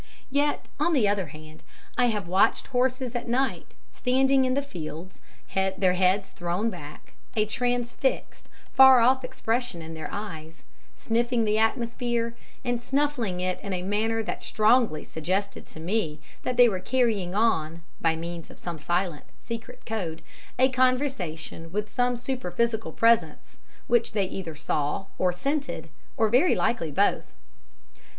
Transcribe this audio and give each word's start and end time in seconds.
Yet, 0.31 0.67
on 0.79 0.93
the 0.93 1.07
other 1.07 1.27
hand, 1.27 1.63
I 1.95 2.07
have 2.07 2.27
watched 2.27 2.65
horses 2.73 3.13
at 3.13 3.27
night, 3.27 3.75
standing 3.91 4.45
in 4.45 4.55
the 4.55 4.63
fields, 4.63 5.19
their 5.55 5.93
heads 5.93 6.29
thrown 6.31 6.71
back, 6.71 7.13
a 7.35 7.45
transfixed, 7.45 8.49
far 8.73 9.01
off 9.01 9.23
expression 9.23 9.79
in 9.79 9.93
their 9.93 10.09
eyes, 10.11 10.63
sniffing 10.95 11.45
the 11.45 11.59
atmosphere 11.59 12.33
and 12.65 12.81
snuffling 12.81 13.41
it 13.41 13.59
in 13.61 13.73
a 13.73 13.83
manner 13.83 14.23
that 14.23 14.41
strongly 14.41 15.03
suggested 15.03 15.67
to 15.67 15.79
me 15.79 16.19
they 16.41 16.67
were 16.67 16.79
carrying 16.79 17.35
on, 17.35 17.83
by 18.01 18.15
means 18.15 18.49
of 18.49 18.57
some 18.57 18.79
silent, 18.79 19.25
secret 19.39 19.85
code, 19.85 20.23
a 20.57 20.69
conversation 20.69 21.71
with 21.71 21.91
some 21.91 22.17
superphysical 22.17 22.91
presence, 22.91 23.57
which 23.85 24.13
they 24.13 24.25
either 24.25 24.55
saw 24.55 25.05
or 25.19 25.31
scented, 25.31 25.89
very 26.17 26.55
likely 26.55 26.89
both. 26.89 27.31